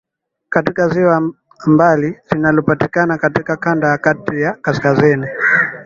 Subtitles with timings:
[0.49, 5.27] katika Ziwa Ambali linalopatikana katika Kanda ya Kati ya Kaskazini